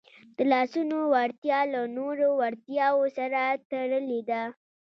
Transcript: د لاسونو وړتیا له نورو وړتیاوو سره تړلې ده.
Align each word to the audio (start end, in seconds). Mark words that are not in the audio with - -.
د 0.37 0.39
لاسونو 0.51 0.97
وړتیا 1.13 1.59
له 1.73 1.81
نورو 1.97 2.27
وړتیاوو 2.39 3.05
سره 3.17 3.41
تړلې 3.69 4.21
ده. 4.29 4.43